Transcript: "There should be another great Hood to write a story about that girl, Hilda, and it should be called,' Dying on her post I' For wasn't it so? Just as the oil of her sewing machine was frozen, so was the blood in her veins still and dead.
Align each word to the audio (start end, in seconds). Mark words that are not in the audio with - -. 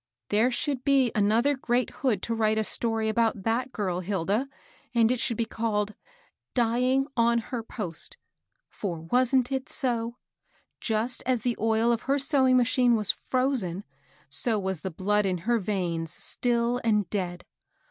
"There 0.31 0.49
should 0.49 0.83
be 0.83 1.11
another 1.13 1.55
great 1.55 1.91
Hood 2.01 2.23
to 2.23 2.33
write 2.33 2.57
a 2.57 2.63
story 2.63 3.07
about 3.07 3.43
that 3.43 3.71
girl, 3.71 3.99
Hilda, 3.99 4.49
and 4.95 5.11
it 5.11 5.19
should 5.19 5.37
be 5.37 5.45
called,' 5.45 5.93
Dying 6.65 7.05
on 7.15 7.37
her 7.37 7.61
post 7.61 8.17
I' 8.17 8.25
For 8.77 8.99
wasn't 8.99 9.51
it 9.51 9.69
so? 9.69 10.17
Just 10.79 11.21
as 11.27 11.41
the 11.43 11.55
oil 11.59 11.91
of 11.91 12.01
her 12.09 12.17
sewing 12.17 12.57
machine 12.57 12.95
was 12.95 13.11
frozen, 13.11 13.83
so 14.27 14.57
was 14.57 14.79
the 14.79 14.89
blood 14.89 15.27
in 15.27 15.37
her 15.45 15.59
veins 15.59 16.09
still 16.11 16.81
and 16.83 17.07
dead. 17.11 17.45